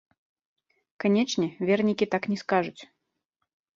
Канечне, 1.03 1.47
вернікі 1.71 2.05
так 2.17 2.23
не 2.33 2.37
скажуць. 2.43 2.83